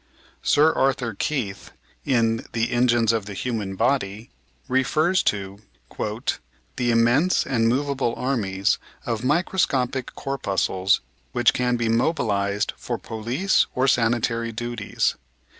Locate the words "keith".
1.13-1.73